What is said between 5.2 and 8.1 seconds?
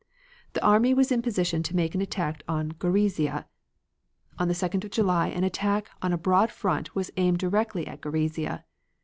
an attack on a broad front was aimed directly at